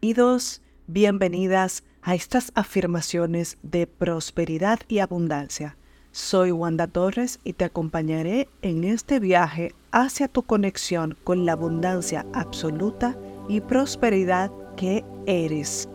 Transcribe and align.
Bienvenidos, 0.00 0.62
bienvenidas 0.86 1.82
a 2.02 2.14
estas 2.14 2.52
afirmaciones 2.54 3.58
de 3.64 3.88
prosperidad 3.88 4.78
y 4.86 5.00
abundancia. 5.00 5.76
Soy 6.12 6.52
Wanda 6.52 6.86
Torres 6.86 7.40
y 7.42 7.54
te 7.54 7.64
acompañaré 7.64 8.48
en 8.62 8.84
este 8.84 9.18
viaje 9.18 9.74
hacia 9.90 10.28
tu 10.28 10.44
conexión 10.44 11.18
con 11.24 11.44
la 11.44 11.52
abundancia 11.54 12.24
absoluta 12.32 13.18
y 13.48 13.60
prosperidad 13.60 14.52
que 14.76 15.04
eres. 15.26 15.88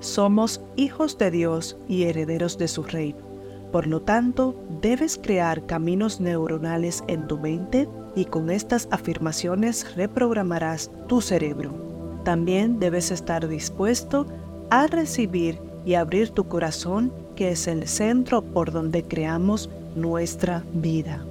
Somos 0.00 0.60
hijos 0.76 1.16
de 1.16 1.30
Dios 1.30 1.78
y 1.88 2.02
herederos 2.02 2.58
de 2.58 2.68
su 2.68 2.82
reino. 2.82 3.24
Por 3.72 3.86
lo 3.86 4.02
tanto, 4.02 4.54
debes 4.82 5.16
crear 5.16 5.64
caminos 5.64 6.20
neuronales 6.20 7.02
en 7.08 7.26
tu 7.26 7.38
mente 7.38 7.88
y 8.14 8.26
con 8.26 8.50
estas 8.50 8.86
afirmaciones 8.90 9.96
reprogramarás 9.96 10.90
tu 11.08 11.22
cerebro. 11.22 11.95
También 12.26 12.80
debes 12.80 13.12
estar 13.12 13.46
dispuesto 13.46 14.26
a 14.68 14.88
recibir 14.88 15.60
y 15.84 15.94
abrir 15.94 16.30
tu 16.30 16.48
corazón, 16.48 17.12
que 17.36 17.52
es 17.52 17.68
el 17.68 17.86
centro 17.86 18.42
por 18.42 18.72
donde 18.72 19.04
creamos 19.04 19.70
nuestra 19.94 20.64
vida. 20.72 21.24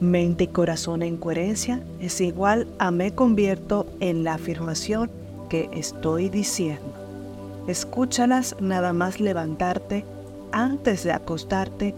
Mente 0.00 0.42
y 0.42 0.46
corazón 0.48 1.04
en 1.04 1.16
coherencia 1.16 1.80
es 2.00 2.20
igual 2.20 2.66
a 2.80 2.90
me 2.90 3.14
convierto 3.14 3.86
en 4.00 4.24
la 4.24 4.34
afirmación 4.34 5.12
que 5.48 5.70
estoy 5.72 6.28
diciendo. 6.28 6.92
Escúchalas 7.68 8.56
nada 8.60 8.92
más 8.92 9.20
levantarte 9.20 10.04
antes 10.50 11.04
de 11.04 11.12
acostarte 11.12 11.94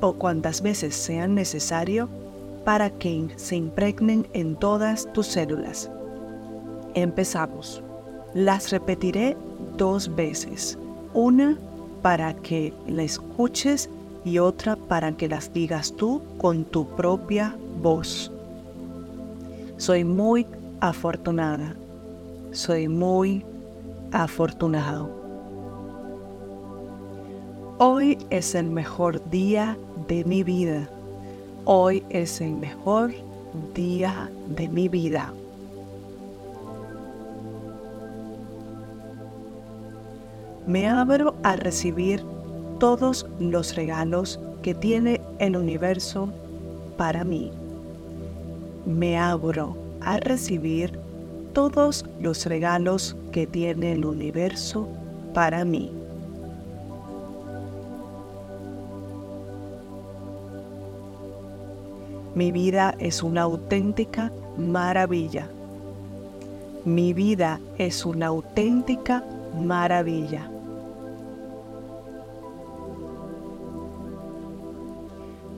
o 0.00 0.14
cuantas 0.14 0.62
veces 0.62 0.96
sean 0.96 1.36
necesario 1.36 2.08
para 2.64 2.90
que 2.90 3.28
se 3.36 3.54
impregnen 3.54 4.26
en 4.32 4.56
todas 4.56 5.12
tus 5.12 5.28
células. 5.28 5.88
Empezamos. 6.94 7.82
Las 8.34 8.70
repetiré 8.70 9.36
dos 9.76 10.14
veces. 10.14 10.78
Una 11.12 11.58
para 12.02 12.34
que 12.34 12.72
la 12.86 13.02
escuches 13.02 13.90
y 14.24 14.38
otra 14.38 14.76
para 14.76 15.12
que 15.12 15.28
las 15.28 15.52
digas 15.52 15.92
tú 15.96 16.22
con 16.38 16.64
tu 16.64 16.86
propia 16.86 17.56
voz. 17.82 18.30
Soy 19.76 20.04
muy 20.04 20.46
afortunada. 20.80 21.74
Soy 22.52 22.88
muy 22.88 23.44
afortunado. 24.12 25.10
Hoy 27.78 28.18
es 28.30 28.54
el 28.54 28.66
mejor 28.66 29.28
día 29.30 29.76
de 30.06 30.24
mi 30.24 30.44
vida. 30.44 30.88
Hoy 31.64 32.04
es 32.10 32.40
el 32.40 32.52
mejor 32.52 33.12
día 33.74 34.30
de 34.46 34.68
mi 34.68 34.88
vida. 34.88 35.32
Me 40.66 40.88
abro 40.88 41.34
a 41.42 41.56
recibir 41.56 42.24
todos 42.78 43.26
los 43.38 43.74
regalos 43.74 44.40
que 44.62 44.74
tiene 44.74 45.20
el 45.38 45.56
universo 45.56 46.30
para 46.96 47.22
mí. 47.22 47.52
Me 48.86 49.18
abro 49.18 49.76
a 50.00 50.16
recibir 50.16 50.98
todos 51.52 52.06
los 52.18 52.46
regalos 52.46 53.14
que 53.30 53.46
tiene 53.46 53.92
el 53.92 54.06
universo 54.06 54.88
para 55.34 55.66
mí. 55.66 55.92
Mi 62.34 62.52
vida 62.52 62.94
es 62.98 63.22
una 63.22 63.42
auténtica 63.42 64.32
maravilla. 64.56 65.46
Mi 66.86 67.12
vida 67.12 67.60
es 67.76 68.04
una 68.06 68.28
auténtica 68.28 69.22
maravilla. 69.54 70.50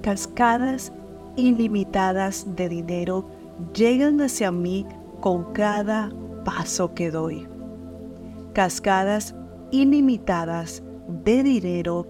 Cascadas 0.06 0.92
ilimitadas 1.34 2.46
de 2.54 2.68
dinero 2.68 3.28
llegan 3.74 4.20
hacia 4.20 4.52
mí 4.52 4.86
con 5.18 5.52
cada 5.52 6.12
paso 6.44 6.94
que 6.94 7.10
doy. 7.10 7.48
Cascadas 8.52 9.34
ilimitadas 9.72 10.84
de 11.08 11.42
dinero 11.42 12.06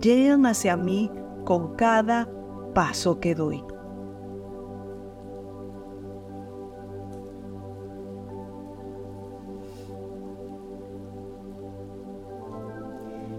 llegan 0.00 0.46
hacia 0.46 0.76
mí 0.76 1.10
con 1.44 1.74
cada 1.74 2.28
paso 2.72 3.18
que 3.18 3.34
doy. 3.34 3.64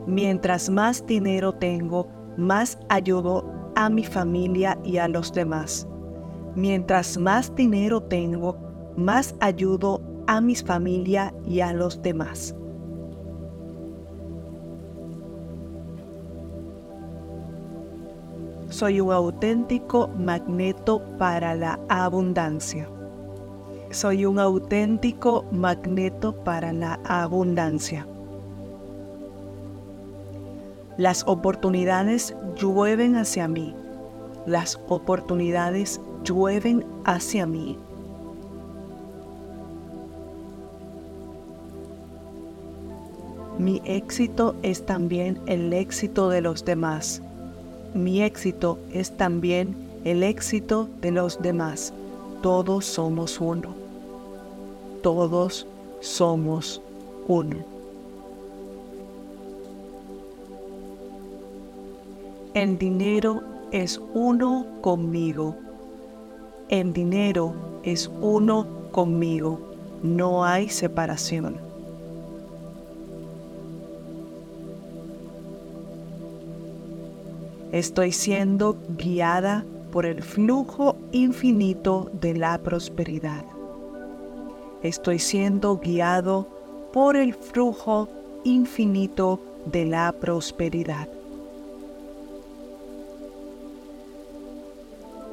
Mientras 0.06 0.70
más 0.70 1.06
dinero 1.06 1.54
tengo, 1.54 2.10
más 2.36 2.78
ayudo 2.90 3.61
a 3.86 3.90
mi 3.90 4.04
familia 4.04 4.78
y 4.84 4.98
a 4.98 5.08
los 5.08 5.34
demás. 5.34 5.88
Mientras 6.56 7.18
más 7.18 7.54
dinero 7.56 8.02
tengo, 8.02 8.56
más 8.96 9.34
ayudo 9.40 10.02
a 10.28 10.40
mi 10.40 10.56
familia 10.56 11.34
y 11.46 11.62
a 11.62 11.74
los 11.74 12.00
demás. 12.02 12.56
Soy 18.70 19.02
un 19.02 19.12
auténtico 19.12 20.10
magneto 20.10 21.02
para 21.18 21.56
la 21.56 21.80
abundancia. 21.90 22.88
Soy 23.90 24.26
un 24.26 24.38
auténtico 24.38 25.44
magneto 25.52 26.36
para 26.44 26.72
la 26.72 27.00
abundancia. 27.04 28.08
Las 31.02 31.24
oportunidades 31.26 32.36
llueven 32.60 33.16
hacia 33.16 33.48
mí. 33.48 33.74
Las 34.46 34.80
oportunidades 34.88 36.00
llueven 36.24 36.86
hacia 37.06 37.48
mí. 37.48 37.76
Mi 43.58 43.82
éxito 43.84 44.54
es 44.62 44.86
también 44.86 45.40
el 45.48 45.74
éxito 45.74 46.30
de 46.30 46.42
los 46.42 46.64
demás. 46.66 47.24
Mi 47.96 48.22
éxito 48.22 48.78
es 48.94 49.10
también 49.18 49.76
el 50.04 50.22
éxito 50.22 50.88
de 51.02 51.10
los 51.10 51.42
demás. 51.42 51.94
Todos 52.44 52.86
somos 52.86 53.42
uno. 53.42 53.74
Todos 55.02 55.66
somos 56.00 56.80
uno. 57.28 57.71
El 62.62 62.78
dinero 62.78 63.42
es 63.72 64.00
uno 64.14 64.68
conmigo. 64.82 65.56
El 66.70 66.94
dinero 66.94 67.56
es 67.82 68.08
uno 68.22 68.68
conmigo. 68.92 69.60
No 70.04 70.46
hay 70.46 70.70
separación. 70.70 71.58
Estoy 77.72 78.12
siendo 78.12 78.78
guiada 78.96 79.66
por 79.92 80.06
el 80.06 80.22
flujo 80.22 80.98
infinito 81.12 82.12
de 82.22 82.36
la 82.36 82.60
prosperidad. 82.60 83.44
Estoy 84.84 85.18
siendo 85.18 85.78
guiado 85.78 86.48
por 86.94 87.16
el 87.16 87.34
flujo 87.34 88.08
infinito 88.44 89.40
de 89.66 89.86
la 89.86 90.12
prosperidad. 90.12 91.08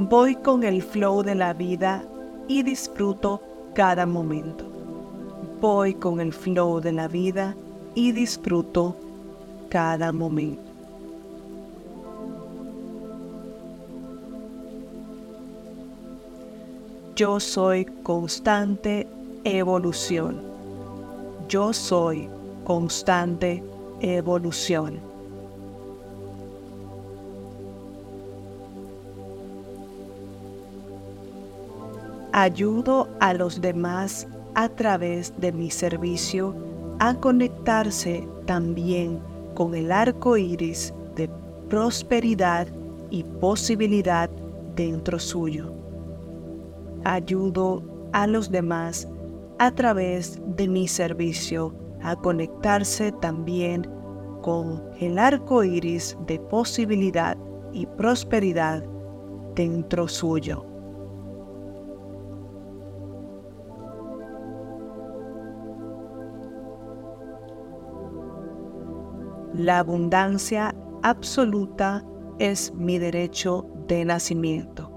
Voy 0.00 0.36
con 0.36 0.62
el 0.62 0.81
flow 0.81 1.25
de 1.25 1.34
la 1.34 1.53
vida 1.53 2.04
y 2.47 2.62
disfruto 2.62 3.42
cada 3.75 4.06
momento. 4.06 4.64
Voy 5.60 5.94
con 5.94 6.20
el 6.20 6.32
flow 6.32 6.81
de 6.81 6.92
la 6.92 7.09
vida 7.09 7.56
y 7.96 8.12
disfruto 8.12 8.94
cada 9.69 10.12
momento. 10.12 10.62
Yo 17.17 17.40
soy 17.40 17.84
constante 18.05 19.08
evolución. 19.43 20.40
Yo 21.49 21.72
soy 21.72 22.28
constante 22.62 23.64
evolución. 24.00 25.07
Ayudo 32.43 33.08
a 33.19 33.35
los 33.35 33.61
demás 33.61 34.29
a 34.55 34.69
través 34.69 35.35
de 35.40 35.50
mi 35.50 35.70
servicio 35.70 36.55
a 37.00 37.14
conectarse 37.14 38.26
también 38.46 39.20
con 39.55 39.75
el 39.75 39.90
arco 39.90 40.37
iris 40.37 40.94
de 41.17 41.29
prosperidad 41.69 42.69
y 43.11 43.25
posibilidad 43.25 44.31
dentro 44.76 45.19
suyo. 45.19 45.73
Ayudo 47.02 47.82
a 48.12 48.29
los 48.29 48.52
demás 48.52 49.08
a 49.58 49.73
través 49.73 50.38
de 50.56 50.69
mi 50.69 50.87
servicio 50.87 51.75
a 52.02 52.14
conectarse 52.14 53.11
también 53.20 53.84
con 54.43 54.81
el 55.00 55.19
arco 55.19 55.64
iris 55.64 56.17
de 56.29 56.38
posibilidad 56.38 57.37
y 57.73 57.87
prosperidad 57.87 58.84
dentro 59.56 60.06
suyo. 60.06 60.68
La 69.58 69.81
abundancia 69.81 70.72
absoluta 71.02 72.05
es 72.38 72.72
mi 72.75 72.96
derecho 73.00 73.66
de 73.88 74.05
nacimiento. 74.05 74.88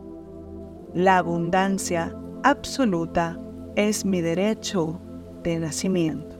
La 0.93 1.17
abundancia 1.17 2.15
absoluta 2.43 3.39
es 3.75 4.05
mi 4.05 4.21
derecho 4.21 4.99
de 5.41 5.57
nacimiento. 5.57 6.35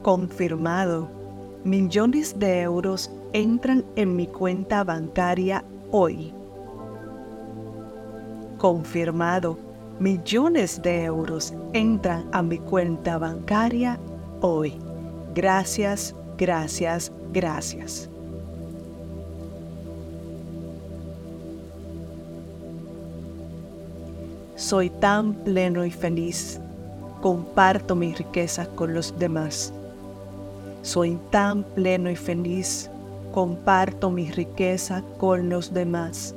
Confirmado. 0.00 1.10
Millones 1.64 2.38
de 2.38 2.62
euros 2.62 3.10
entran 3.34 3.84
en 3.94 4.16
mi 4.16 4.26
cuenta 4.26 4.84
bancaria 4.84 5.62
hoy. 5.90 6.32
Confirmado. 8.56 9.65
Millones 9.98 10.82
de 10.82 11.04
euros 11.04 11.54
entran 11.72 12.28
a 12.32 12.42
mi 12.42 12.58
cuenta 12.58 13.16
bancaria 13.16 13.98
hoy. 14.42 14.74
Gracias, 15.34 16.14
gracias, 16.36 17.10
gracias. 17.32 18.10
Soy 24.54 24.90
tan 24.90 25.32
pleno 25.32 25.82
y 25.86 25.90
feliz. 25.90 26.60
Comparto 27.22 27.96
mi 27.96 28.12
riqueza 28.12 28.66
con 28.66 28.92
los 28.92 29.18
demás. 29.18 29.72
Soy 30.82 31.18
tan 31.30 31.62
pleno 31.62 32.10
y 32.10 32.16
feliz. 32.16 32.90
Comparto 33.32 34.10
mi 34.10 34.30
riqueza 34.30 35.02
con 35.16 35.48
los 35.48 35.72
demás. 35.72 36.34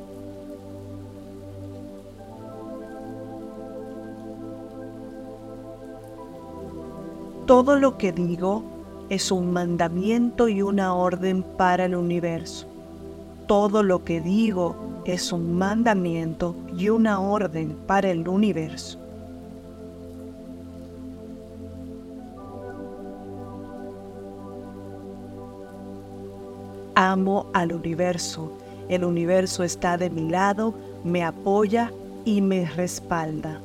Todo 7.49 7.77
lo 7.77 7.97
que 7.97 8.11
digo 8.11 8.61
es 9.09 9.31
un 9.31 9.51
mandamiento 9.51 10.49
y 10.49 10.61
una 10.61 10.93
orden 10.93 11.41
para 11.41 11.85
el 11.85 11.95
universo. 11.95 12.67
Todo 13.47 13.81
lo 13.81 14.03
que 14.03 14.21
digo 14.21 14.75
es 15.03 15.31
un 15.31 15.57
mandamiento 15.57 16.53
y 16.77 16.89
una 16.89 17.19
orden 17.19 17.75
para 17.87 18.11
el 18.11 18.27
universo. 18.27 18.99
Amo 26.93 27.47
al 27.53 27.73
universo. 27.73 28.51
El 28.89 29.03
universo 29.03 29.63
está 29.63 29.97
de 29.97 30.11
mi 30.11 30.29
lado, 30.29 30.75
me 31.03 31.23
apoya 31.23 31.91
y 32.25 32.41
me 32.41 32.69
respalda. 32.69 33.59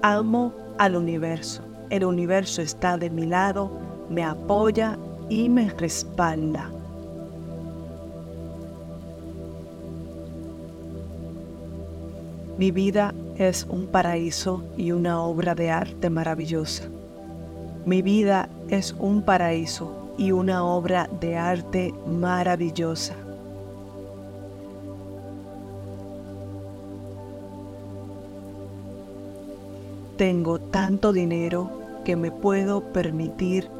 Amo 0.00 0.54
al 0.78 0.96
universo. 0.96 1.67
El 1.90 2.04
universo 2.04 2.60
está 2.60 2.98
de 2.98 3.08
mi 3.08 3.24
lado, 3.24 3.70
me 4.10 4.22
apoya 4.22 4.98
y 5.30 5.48
me 5.48 5.70
respalda. 5.70 6.70
Mi 12.58 12.70
vida 12.72 13.14
es 13.36 13.66
un 13.70 13.86
paraíso 13.86 14.64
y 14.76 14.92
una 14.92 15.22
obra 15.22 15.54
de 15.54 15.70
arte 15.70 16.10
maravillosa. 16.10 16.88
Mi 17.86 18.02
vida 18.02 18.50
es 18.68 18.94
un 18.98 19.22
paraíso 19.22 20.12
y 20.18 20.32
una 20.32 20.64
obra 20.64 21.08
de 21.20 21.36
arte 21.36 21.94
maravillosa. 22.06 23.14
Tengo 30.16 30.58
tanto 30.58 31.12
dinero 31.12 31.77
que 32.08 32.16
me 32.16 32.32
puedo 32.32 32.90
permitir 32.94 33.70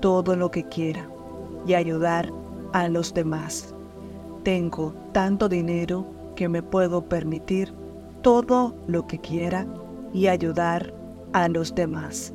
todo 0.00 0.34
lo 0.34 0.50
que 0.50 0.64
quiera 0.64 1.08
y 1.68 1.74
ayudar 1.74 2.32
a 2.72 2.88
los 2.88 3.14
demás. 3.14 3.76
Tengo 4.42 4.92
tanto 5.12 5.48
dinero 5.48 6.04
que 6.34 6.48
me 6.48 6.64
puedo 6.64 7.08
permitir 7.08 7.72
todo 8.22 8.74
lo 8.88 9.06
que 9.06 9.20
quiera 9.20 9.68
y 10.12 10.26
ayudar 10.26 10.92
a 11.32 11.46
los 11.46 11.76
demás. 11.76 12.34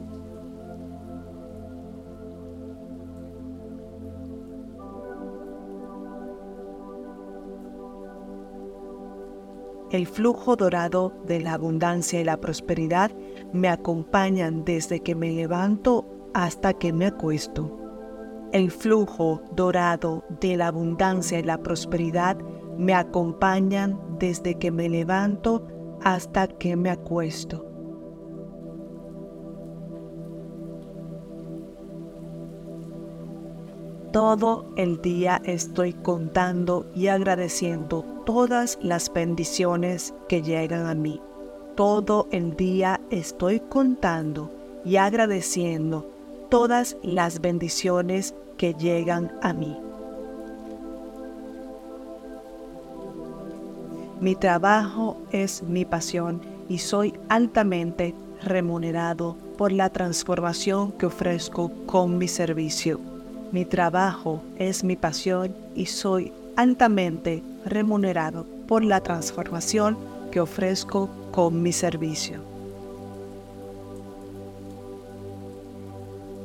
El 9.92 10.08
flujo 10.08 10.56
dorado 10.56 11.14
de 11.26 11.42
la 11.42 11.54
abundancia 11.54 12.22
y 12.22 12.24
la 12.24 12.40
prosperidad 12.40 13.12
me 13.52 13.68
acompañan 13.68 14.64
desde 14.64 15.02
que 15.02 15.16
me 15.16 15.34
levanto 15.34 16.08
hasta 16.34 16.74
que 16.74 16.94
me 16.94 17.08
acuesto. 17.08 17.78
El 18.54 18.72
flujo 18.72 19.42
dorado 19.54 20.24
de 20.40 20.56
la 20.56 20.68
abundancia 20.68 21.40
y 21.40 21.44
la 21.44 21.62
prosperidad 21.62 22.38
me 22.78 22.94
acompañan 22.94 24.00
desde 24.18 24.56
que 24.56 24.72
me 24.72 24.88
levanto 24.88 25.68
hasta 26.02 26.48
que 26.48 26.78
me 26.78 26.90
acuesto. 26.90 27.71
Todo 34.12 34.66
el 34.75 35.02
día 35.02 35.42
estoy 35.46 35.94
contando 35.94 36.86
y 36.94 37.08
agradeciendo 37.08 38.04
todas 38.25 38.78
las 38.81 39.13
bendiciones 39.13 40.13
que 40.28 40.42
llegan 40.42 40.86
a 40.88 40.94
mí. 40.94 41.22
Todo 41.75 42.28
el 42.31 42.58
día 42.58 43.00
estoy 43.10 43.62
contando 43.62 44.52
y 44.84 44.98
agradeciendo 44.98 46.06
todas 46.50 46.98
las 47.04 47.40
bendiciones 47.40 48.36
que 48.58 48.74
llegan 48.74 49.31
a 49.42 49.54
mí. 49.54 49.78
Mi 54.19 54.36
trabajo 54.36 55.16
es 55.31 55.63
mi 55.63 55.86
pasión 55.86 56.42
y 56.68 56.80
soy 56.80 57.13
altamente 57.30 58.13
remunerado 58.44 59.38
por 59.58 59.72
la 59.72 59.89
transformación 59.89 60.91
que 60.91 61.06
ofrezco 61.06 61.72
con 61.86 62.18
mi 62.18 62.27
servicio. 62.27 63.11
Mi 63.51 63.65
trabajo 63.65 64.41
es 64.58 64.81
mi 64.81 64.96
pasión 64.96 65.53
y 65.75 65.86
soy 65.88 66.31
altamente 66.55 67.43
remunerado 67.65 68.46
por 68.65 68.81
la 68.81 69.01
transformación 69.01 69.98
que 70.31 70.39
ofrezco 70.39 71.10
con 71.31 71.62
mi 71.62 71.74
servicio. 71.74 72.39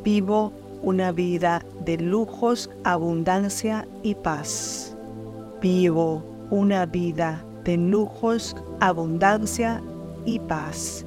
Vivo 0.03 0.53
una 0.83 1.13
vida 1.13 1.65
de 1.85 1.97
lujos, 1.99 2.71
abundancia 2.83 3.87
y 4.03 4.17
paz. 4.17 4.97
Vivo 5.61 6.25
una 6.51 6.87
vida 6.87 7.45
de 7.63 7.77
lujos, 7.77 8.57
abundancia 8.81 9.81
y 10.25 10.41
paz. 10.41 11.06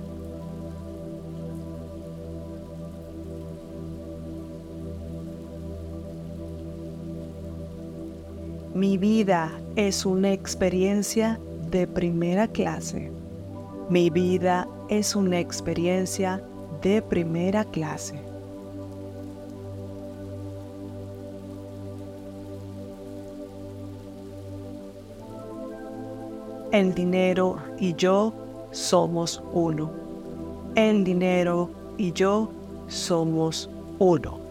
Mi 8.74 9.00
vida 9.00 9.52
es 9.76 10.06
una 10.06 10.32
experiencia 10.32 11.40
de 11.72 11.88
primera 11.88 12.48
clase. 12.48 13.12
Mi 13.90 14.12
vida 14.12 14.68
es 14.90 15.16
una 15.16 15.40
experiencia 15.40 16.40
de 16.84 17.02
primera 17.02 17.66
clase. 17.66 18.22
El 26.72 26.94
dinero 26.94 27.58
y 27.80 27.96
yo 27.96 28.32
somos 28.70 29.42
uno. 29.52 29.90
El 30.76 31.04
dinero 31.04 31.72
y 31.98 32.12
yo 32.12 32.52
somos 32.88 33.68
uno. 33.98 34.49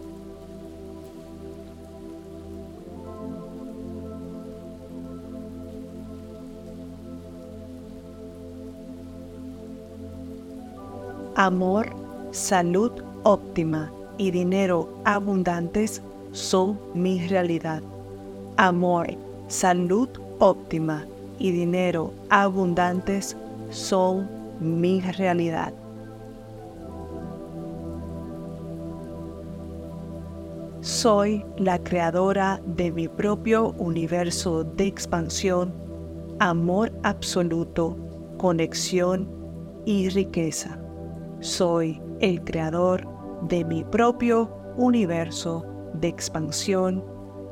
Amor, 11.39 11.87
salud 12.31 12.91
óptima 13.23 13.89
y 14.17 14.29
dinero 14.29 14.89
abundantes 15.05 16.01
son 16.33 16.77
mi 16.93 17.25
realidad. 17.29 17.81
Amor, 18.57 19.07
salud 19.47 20.09
óptima 20.39 21.05
y 21.39 21.51
dinero 21.51 22.11
abundantes 22.29 23.37
son 23.69 24.27
mi 24.59 24.99
realidad. 24.99 25.71
Soy 30.81 31.45
la 31.57 31.79
creadora 31.79 32.59
de 32.65 32.91
mi 32.91 33.07
propio 33.07 33.69
universo 33.77 34.65
de 34.65 34.87
expansión, 34.87 35.71
amor 36.39 36.91
absoluto, 37.03 37.95
conexión 38.37 39.25
y 39.85 40.09
riqueza. 40.09 40.77
Soy 41.41 42.01
el 42.19 42.43
creador 42.43 43.07
de 43.47 43.63
mi 43.63 43.85
propio 43.85 44.53
universo 44.75 45.65
de 45.93 46.09
expansión, 46.09 47.01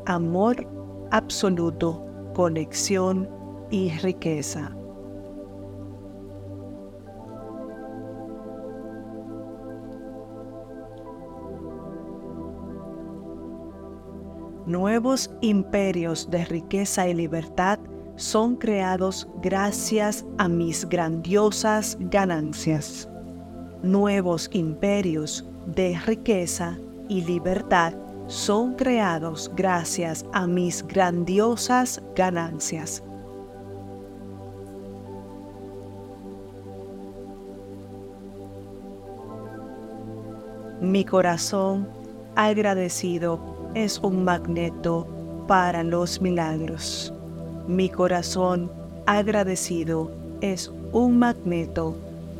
amor 0.05 0.67
absoluto, 1.11 2.05
conexión 2.33 3.29
y 3.71 3.91
riqueza. 3.99 4.75
Nuevos 14.65 15.31
imperios 15.39 16.29
de 16.29 16.43
riqueza 16.43 17.07
y 17.07 17.13
libertad 17.13 17.79
son 18.17 18.57
creados 18.57 19.29
gracias 19.41 20.25
a 20.37 20.49
mis 20.49 20.89
grandiosas 20.89 21.95
ganancias. 22.01 23.09
Nuevos 23.83 24.49
imperios 24.53 25.45
de 25.67 25.99
riqueza 26.05 26.79
y 27.07 27.21
libertad 27.21 27.93
son 28.25 28.73
creados 28.73 29.51
gracias 29.55 30.25
a 30.33 30.47
mis 30.47 30.85
grandiosas 30.87 32.01
ganancias. 32.15 33.03
Mi 40.81 41.05
corazón 41.05 41.87
agradecido 42.35 43.39
es 43.75 43.99
un 43.99 44.23
magneto 44.23 45.07
para 45.47 45.83
los 45.83 46.19
milagros. 46.19 47.13
Mi 47.67 47.89
corazón 47.89 48.71
agradecido 49.05 50.11
es 50.41 50.71
un 50.91 51.19
magneto 51.19 51.95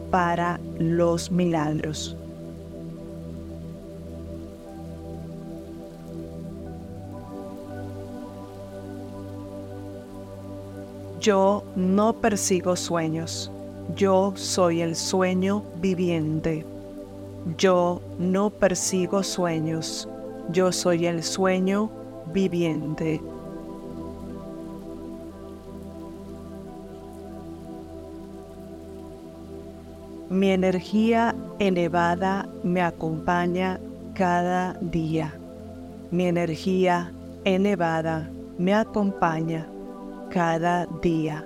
para 0.09 0.59
los 0.79 1.31
milagros. 1.31 2.15
Yo 11.19 11.63
no 11.75 12.13
persigo 12.13 12.75
sueños, 12.75 13.51
yo 13.95 14.33
soy 14.35 14.81
el 14.81 14.95
sueño 14.95 15.63
viviente. 15.81 16.65
Yo 17.57 18.01
no 18.19 18.49
persigo 18.49 19.23
sueños, 19.23 20.07
yo 20.51 20.71
soy 20.71 21.05
el 21.05 21.23
sueño 21.23 21.89
viviente. 22.33 23.21
Mi 30.38 30.51
energía 30.51 31.36
elevada 31.58 32.48
me 32.62 32.84
acompaña 32.84 33.79
cada 34.13 34.74
día. 34.82 35.34
Mi 36.12 36.27
energía 36.27 37.12
elevada 37.44 38.29
me 38.60 38.75
acompaña 38.75 39.67
cada 40.29 40.86
día. 41.01 41.44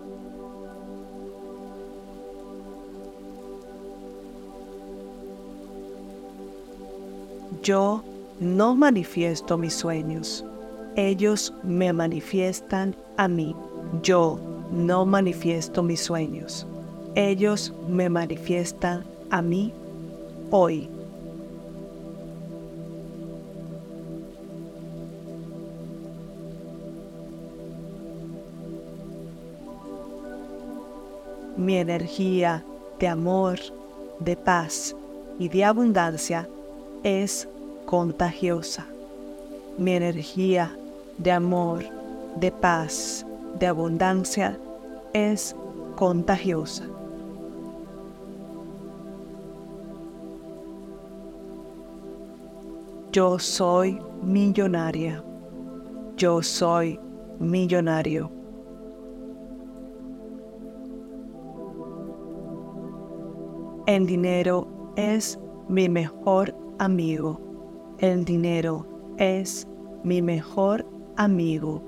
Yo 7.63 8.03
no 8.41 8.75
manifiesto 8.75 9.57
mis 9.57 9.73
sueños, 9.73 10.43
ellos 10.97 11.53
me 11.63 11.93
manifiestan 11.93 12.93
a 13.15 13.29
mí. 13.29 13.55
Yo 14.03 14.37
no 14.69 15.05
manifiesto 15.05 15.81
mis 15.81 16.01
sueños, 16.01 16.67
ellos 17.15 17.73
me 17.89 18.09
manifiestan 18.09 19.03
a 19.29 19.41
mí 19.41 19.73
hoy. 20.49 20.89
Mi 31.57 31.77
energía 31.77 32.63
de 32.99 33.07
amor, 33.07 33.59
de 34.19 34.35
paz 34.35 34.95
y 35.37 35.49
de 35.49 35.65
abundancia 35.65 36.47
es 37.03 37.47
contagiosa. 37.85 38.85
Mi 39.77 39.93
energía 39.93 40.71
de 41.17 41.31
amor, 41.31 41.83
de 42.37 42.51
paz, 42.51 43.25
de 43.59 43.67
abundancia 43.67 44.57
es 45.13 45.55
contagiosa. 45.95 46.85
Yo 53.11 53.37
soy 53.39 53.99
millonaria. 54.23 55.21
Yo 56.15 56.41
soy 56.41 56.97
millonario. 57.39 58.31
El 63.85 64.05
dinero 64.05 64.93
es 64.95 65.37
mi 65.67 65.89
mejor 65.89 66.55
amigo. 66.79 67.41
El 67.99 68.23
dinero 68.23 68.87
es 69.17 69.67
mi 70.05 70.21
mejor 70.21 70.85
amigo. 71.17 71.83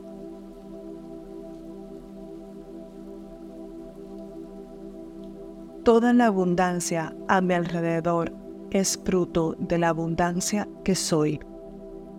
Toda 5.86 6.12
la 6.12 6.26
abundancia 6.26 7.16
a 7.30 7.40
mi 7.40 7.54
alrededor 7.54 8.43
es 8.74 9.00
fruto 9.02 9.56
de 9.58 9.78
la 9.78 9.90
abundancia 9.90 10.68
que 10.84 10.96
soy. 10.96 11.40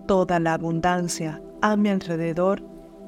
Toda 0.06 0.40
la 0.40 0.54
abundancia 0.54 1.42
a 1.60 1.76
mi 1.76 1.90
alrededor 1.90 2.62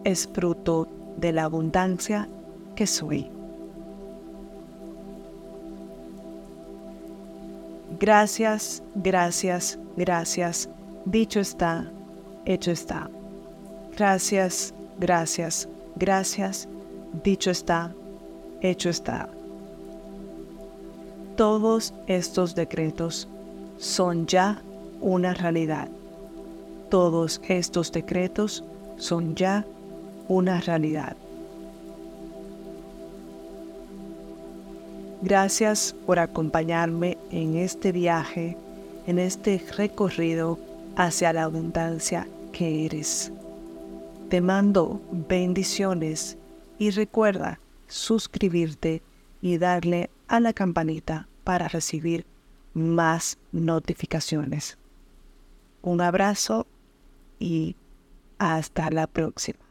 es 0.05 0.29
fruto 0.29 0.87
de 1.17 1.33
la 1.33 1.45
abundancia 1.45 2.29
que 2.75 2.87
soy. 2.87 3.31
Gracias, 7.99 8.83
gracias, 8.95 9.79
gracias 9.97 10.69
Dicho 11.07 11.39
está, 11.39 11.89
hecho 12.45 12.73
está. 12.73 13.09
Gracias, 13.97 14.75
gracias, 14.99 15.69
gracias. 15.95 16.69
Dicho 17.23 17.53
está, 17.53 17.95
hecho 18.61 18.91
está. 18.91 19.29
Todos 21.37 21.95
estos 22.09 22.57
decretos 22.57 23.29
son 23.79 24.27
ya 24.27 24.63
una 25.01 25.35
realidad. 25.35 25.89
Todos 26.91 27.41
estos 27.49 27.93
decretos 27.93 28.65
son 28.97 29.35
ya 29.35 29.65
una 30.29 30.61
realidad. 30.61 31.17
Gracias 35.23 35.95
por 36.07 36.19
acompañarme 36.19 37.19
en 37.31 37.57
este 37.57 37.91
viaje, 37.91 38.57
en 39.07 39.19
este 39.19 39.63
recorrido 39.77 40.59
hacia 40.95 41.33
la 41.33 41.45
abundancia 41.45 42.29
que 42.53 42.87
eres. 42.87 43.33
Te 44.29 44.41
mando 44.41 45.01
bendiciones 45.11 46.37
y 46.79 46.91
recuerda 46.91 47.61
suscribirte 47.87 49.03
y 49.41 49.59
darle 49.59 50.11
a 50.29 50.41
la 50.41 50.53
campanita 50.53 51.29
para 51.45 51.69
recibir 51.69 52.27
más 52.77 53.39
notificaciones. 53.53 54.77
Un 55.81 56.03
abrazo 56.03 56.67
y 57.39 57.75
hasta 58.39 58.91
la 58.91 59.07
próxima. 59.07 59.66